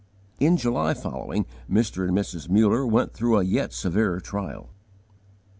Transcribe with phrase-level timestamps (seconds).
[0.39, 2.03] In July following, Mr.
[2.07, 2.49] and Mrs.
[2.49, 4.71] Muller went through a yet severer trial.